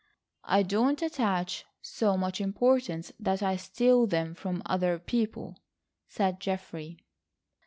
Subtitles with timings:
[0.47, 5.59] "I don't attach so much importance that I steal them from other people,"
[6.07, 7.05] said Geoffrey.